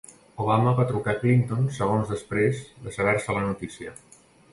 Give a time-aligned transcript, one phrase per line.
[0.43, 3.95] Obama va trucar a Clinton segons després de saber-se la notícia